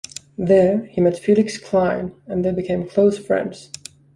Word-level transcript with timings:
There, 0.39 0.85
he 0.85 0.99
met 0.99 1.19
Felix 1.19 1.59
Klein 1.59 2.13
and 2.25 2.43
they 2.43 2.51
became 2.51 2.87
close 2.87 3.19
friends. 3.19 3.69